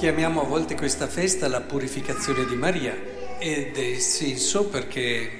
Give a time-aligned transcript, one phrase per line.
[0.00, 2.96] chiamiamo a volte questa festa la purificazione di Maria
[3.38, 5.30] ed è senso perché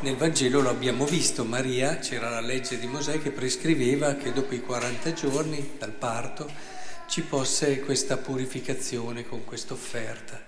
[0.00, 4.56] nel Vangelo lo abbiamo visto, Maria, c'era la legge di Mosè che prescriveva che dopo
[4.56, 6.50] i 40 giorni dal parto
[7.06, 10.42] ci fosse questa purificazione con questa offerta.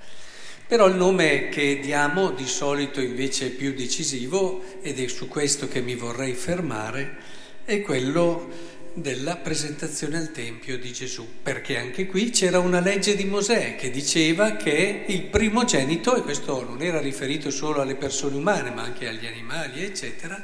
[0.66, 5.68] Però il nome che diamo di solito invece è più decisivo ed è su questo
[5.68, 7.18] che mi vorrei fermare,
[7.64, 8.48] è quello
[8.94, 13.90] della presentazione al Tempio di Gesù, perché anche qui c'era una legge di Mosè che
[13.90, 19.08] diceva che il primogenito, e questo non era riferito solo alle persone umane, ma anche
[19.08, 20.42] agli animali, eccetera,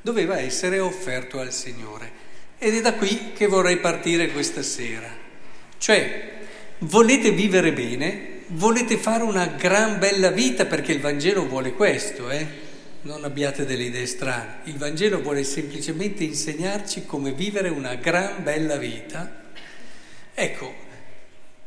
[0.00, 2.26] doveva essere offerto al Signore.
[2.58, 5.08] Ed è da qui che vorrei partire questa sera.
[5.78, 6.32] Cioè,
[6.78, 12.66] volete vivere bene, volete fare una gran bella vita, perché il Vangelo vuole questo, eh?
[13.02, 14.60] Non abbiate delle idee strane.
[14.64, 19.44] Il Vangelo vuole semplicemente insegnarci come vivere una gran bella vita.
[20.34, 20.74] Ecco,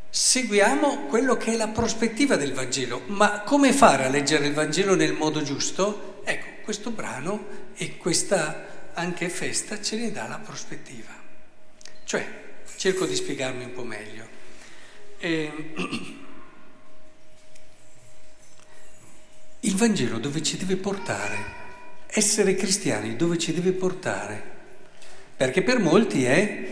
[0.09, 4.95] seguiamo quello che è la prospettiva del Vangelo, ma come fare a leggere il Vangelo
[4.95, 6.21] nel modo giusto?
[6.23, 11.13] Ecco, questo brano e questa anche festa ce ne dà la prospettiva.
[12.03, 12.27] Cioè,
[12.75, 14.27] cerco di spiegarmi un po' meglio.
[15.17, 16.19] E...
[19.71, 21.45] Il Vangelo dove ci deve portare?
[22.07, 24.43] Essere cristiani dove ci deve portare?
[25.37, 26.67] Perché per molti è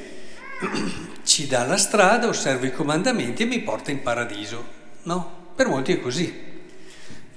[1.23, 4.67] ci dà la strada, osservo i comandamenti e mi porta in paradiso.
[5.03, 6.43] No, per molti è così.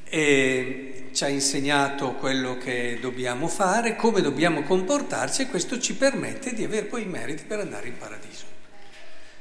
[0.03, 6.55] E ci ha insegnato quello che dobbiamo fare, come dobbiamo comportarci e questo ci permette
[6.55, 8.47] di avere poi i meriti per andare in paradiso.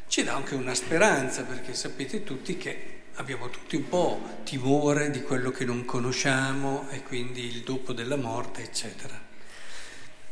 [0.08, 5.22] Ci dà anche una speranza perché sapete tutti che abbiamo tutti un po' timore di
[5.22, 9.20] quello che non conosciamo e quindi il dopo della morte, eccetera.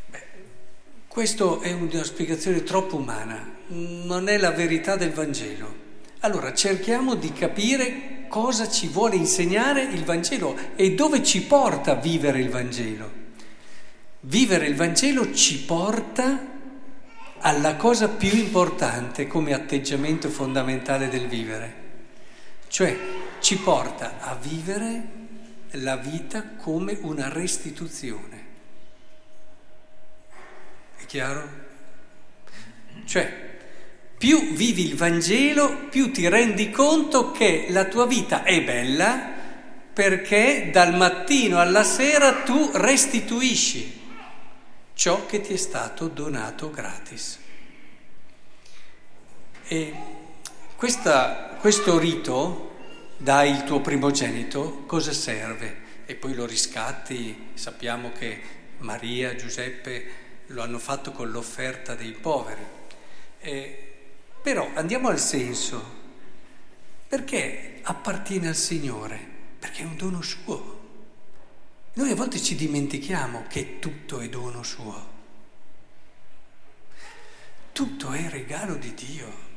[0.08, 0.24] Beh,
[1.08, 5.88] questo è una spiegazione troppo umana, non è la verità del Vangelo.
[6.22, 11.96] Allora cerchiamo di capire cosa ci vuole insegnare il Vangelo e dove ci porta a
[11.96, 13.18] vivere il Vangelo.
[14.22, 16.48] Vivere il Vangelo ci porta
[17.42, 21.88] alla cosa più importante come atteggiamento fondamentale del vivere
[22.70, 22.98] cioè
[23.40, 25.18] ci porta a vivere
[25.72, 28.46] la vita come una restituzione.
[30.96, 31.68] È chiaro?
[33.06, 33.48] Cioè,
[34.18, 39.38] più vivi il Vangelo, più ti rendi conto che la tua vita è bella
[39.94, 43.98] perché dal mattino alla sera tu restituisci
[44.94, 47.40] ciò che ti è stato donato gratis.
[49.68, 49.94] E
[50.76, 52.76] questa, questo rito,
[53.18, 55.88] dai il tuo primogenito, cosa serve?
[56.06, 58.42] E poi lo riscatti, sappiamo che
[58.78, 60.06] Maria, Giuseppe
[60.48, 62.66] lo hanno fatto con l'offerta dei poveri.
[63.42, 63.94] Eh,
[64.42, 65.84] però andiamo al senso,
[67.10, 69.20] perché appartiene al Signore?
[69.60, 70.80] Perché è un dono suo.
[71.96, 75.08] Noi a volte ci dimentichiamo che tutto è dono suo.
[77.74, 79.49] Tutto è regalo di Dio.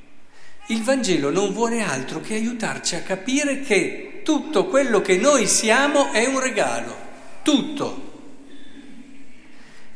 [0.66, 6.12] Il Vangelo non vuole altro che aiutarci a capire che tutto quello che noi siamo
[6.12, 6.96] è un regalo,
[7.42, 8.10] tutto.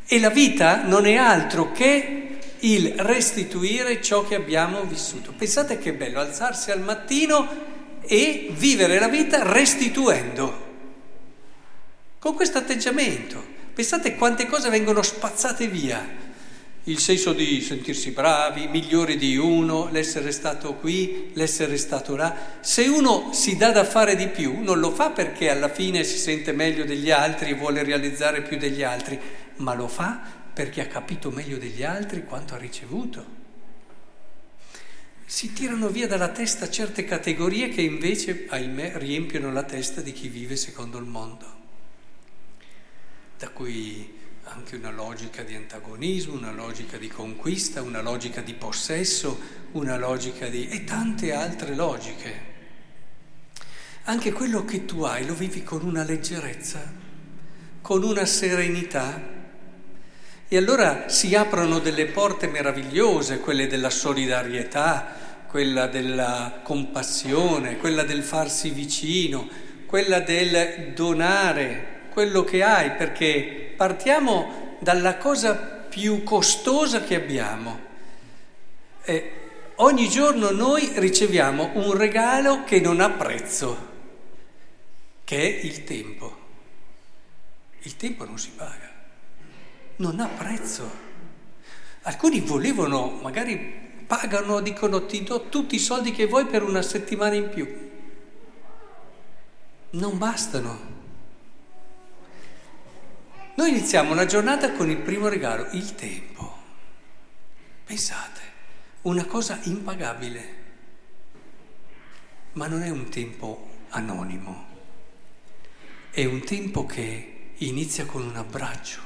[0.06, 5.32] E la vita non è altro che il restituire ciò che abbiamo vissuto.
[5.32, 7.48] Pensate che bello alzarsi al mattino
[8.02, 10.64] e vivere la vita restituendo.
[12.18, 13.54] Con questo atteggiamento.
[13.72, 16.24] Pensate quante cose vengono spazzate via
[16.88, 22.58] il senso di sentirsi bravi, migliori di uno, l'essere stato qui, l'essere stato là.
[22.60, 26.16] Se uno si dà da fare di più, non lo fa perché alla fine si
[26.16, 29.18] sente meglio degli altri e vuole realizzare più degli altri,
[29.56, 30.20] ma lo fa
[30.52, 33.34] perché ha capito meglio degli altri quanto ha ricevuto.
[35.24, 40.28] Si tirano via dalla testa certe categorie che invece, ahimè, riempiono la testa di chi
[40.28, 41.46] vive secondo il mondo,
[43.36, 49.38] da cui anche una logica di antagonismo, una logica di conquista, una logica di possesso,
[49.72, 50.68] una logica di...
[50.68, 52.54] e tante altre logiche.
[54.04, 56.80] Anche quello che tu hai lo vivi con una leggerezza,
[57.82, 59.34] con una serenità.
[60.48, 68.22] E allora si aprono delle porte meravigliose, quelle della solidarietà, quella della compassione, quella del
[68.22, 69.48] farsi vicino,
[69.86, 77.78] quella del donare quello che hai, perché partiamo dalla cosa più costosa che abbiamo.
[79.04, 79.32] E
[79.76, 83.94] ogni giorno noi riceviamo un regalo che non ha prezzo,
[85.24, 86.44] che è il tempo.
[87.82, 88.90] Il tempo non si paga,
[89.96, 91.04] non ha prezzo.
[92.02, 93.56] Alcuni volevano magari
[94.06, 97.90] pagano, dicono ti do tutti i soldi che vuoi per una settimana in più.
[99.90, 100.95] Non bastano.
[103.56, 106.56] Noi iniziamo una giornata con il primo regalo, il tempo.
[107.84, 108.40] Pensate,
[109.02, 110.54] una cosa impagabile,
[112.52, 114.66] ma non è un tempo anonimo,
[116.10, 119.00] è un tempo che inizia con un abbraccio,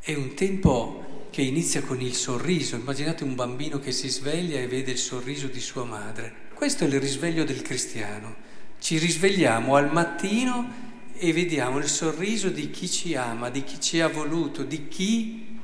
[0.00, 2.76] è un tempo che inizia con il sorriso.
[2.76, 6.32] Immaginate un bambino che si sveglia e vede il sorriso di sua madre.
[6.54, 8.34] Questo è il risveglio del cristiano.
[8.78, 14.00] Ci risvegliamo al mattino e vediamo il sorriso di chi ci ama, di chi ci
[14.00, 15.58] ha voluto, di chi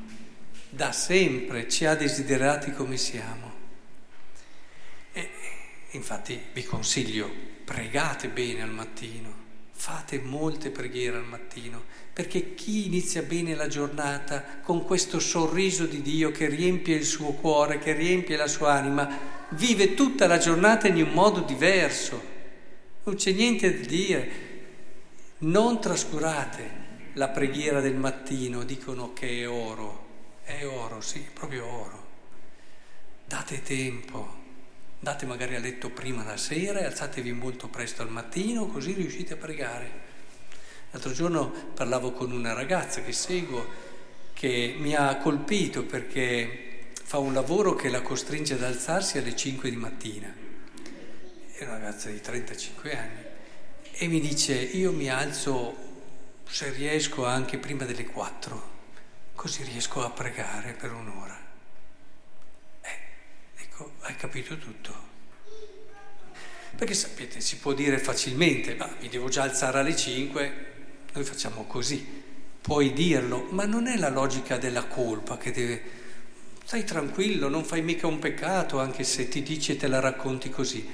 [0.69, 3.53] da sempre ci ha desiderati come siamo.
[5.13, 5.29] E
[5.91, 7.29] infatti vi consiglio,
[7.65, 9.35] pregate bene al mattino,
[9.73, 11.83] fate molte preghiere al mattino,
[12.13, 17.33] perché chi inizia bene la giornata con questo sorriso di Dio che riempie il suo
[17.33, 19.09] cuore, che riempie la sua anima,
[19.51, 22.23] vive tutta la giornata in un modo diverso.
[23.03, 24.50] Non c'è niente da dire.
[25.43, 30.09] Non trascurate la preghiera del mattino, dicono che è oro.
[30.43, 32.09] È oro, sì, proprio oro.
[33.25, 34.37] Date tempo,
[34.99, 39.33] andate magari a letto prima la sera e alzatevi molto presto al mattino, così riuscite
[39.33, 39.91] a pregare.
[40.91, 43.67] L'altro giorno parlavo con una ragazza che seguo
[44.35, 49.71] che mi ha colpito perché fa un lavoro che la costringe ad alzarsi alle 5
[49.71, 50.35] di mattina.
[51.51, 53.29] È una ragazza di 35 anni
[54.03, 55.77] e mi dice io mi alzo
[56.49, 58.71] se riesco anche prima delle 4
[59.35, 61.39] così riesco a pregare per un'ora.
[62.81, 62.99] Eh,
[63.57, 64.95] ecco, hai capito tutto.
[66.77, 70.67] Perché sapete, si può dire facilmente, ma mi devo già alzare alle 5,
[71.13, 72.07] noi facciamo così,
[72.61, 75.83] puoi dirlo, ma non è la logica della colpa che deve...
[76.65, 80.49] Stai tranquillo, non fai mica un peccato anche se ti dici e te la racconti
[80.49, 80.87] così,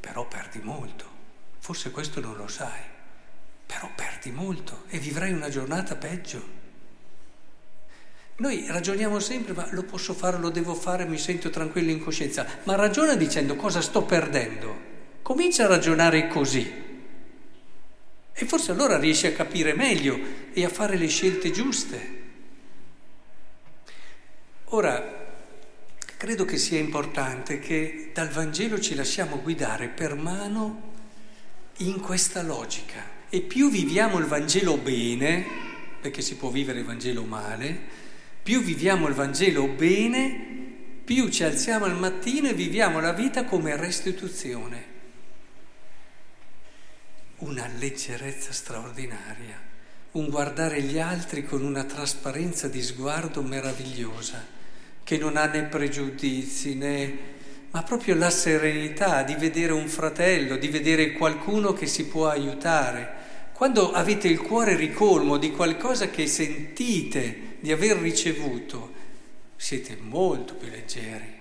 [0.00, 1.17] però perdi molto,
[1.58, 2.80] forse questo non lo sai,
[3.66, 6.56] però perdi molto e vivrai una giornata peggio.
[8.36, 12.46] Noi ragioniamo sempre, ma lo posso fare, lo devo fare, mi sento tranquillo in coscienza,
[12.64, 14.86] ma ragiona dicendo cosa sto perdendo.
[15.22, 16.86] Comincia a ragionare così.
[18.32, 20.16] E forse allora riesci a capire meglio
[20.52, 22.16] e a fare le scelte giuste.
[24.66, 25.26] Ora,
[26.16, 30.87] credo che sia importante che dal Vangelo ci lasciamo guidare per mano
[31.78, 33.16] in questa logica.
[33.28, 35.44] E più viviamo il Vangelo bene,
[36.00, 37.78] perché si può vivere il Vangelo male,
[38.42, 40.56] più viviamo il Vangelo bene,
[41.04, 44.96] più ci alziamo al mattino e viviamo la vita come restituzione.
[47.38, 49.60] Una leggerezza straordinaria,
[50.12, 54.44] un guardare gli altri con una trasparenza di sguardo meravigliosa,
[55.04, 57.36] che non ha né pregiudizi né
[57.70, 63.16] ma proprio la serenità di vedere un fratello, di vedere qualcuno che si può aiutare.
[63.52, 68.92] Quando avete il cuore ricolmo di qualcosa che sentite, di aver ricevuto,
[69.56, 71.36] siete molto più leggeri.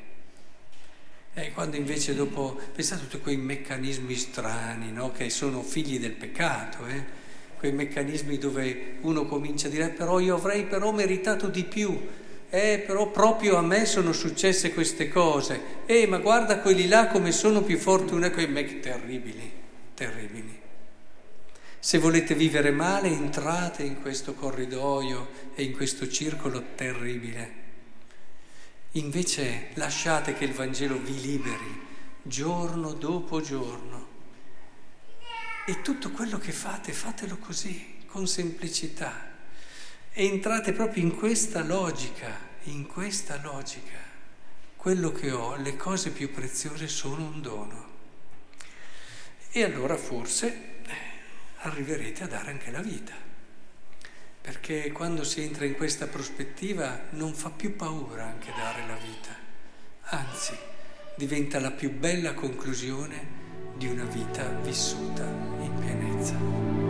[1.34, 5.12] E quando invece dopo, pensate a tutti quei meccanismi strani, no?
[5.12, 7.04] che sono figli del peccato, eh?
[7.58, 11.96] quei meccanismi dove uno comincia a dire però io avrei però meritato di più,
[12.50, 17.32] eh, però proprio a me sono successe queste cose, eh, ma guarda quelli là come
[17.32, 19.52] sono più fortunati, quei mec terribili,
[19.94, 20.60] terribili.
[21.80, 27.66] Se volete vivere male, entrate in questo corridoio e in questo circolo terribile.
[28.92, 31.86] Invece lasciate che il Vangelo vi liberi
[32.24, 34.16] giorno dopo giorno.
[35.66, 39.37] E tutto quello che fate, fatelo così, con semplicità.
[40.20, 44.00] Entrate proprio in questa logica, in questa logica.
[44.76, 47.86] Quello che ho, le cose più preziose sono un dono.
[49.52, 50.80] E allora forse
[51.58, 53.14] arriverete a dare anche la vita.
[54.42, 59.36] Perché quando si entra in questa prospettiva non fa più paura anche dare la vita,
[60.18, 60.58] anzi
[61.16, 63.36] diventa la più bella conclusione
[63.76, 65.24] di una vita vissuta
[65.62, 66.87] in piena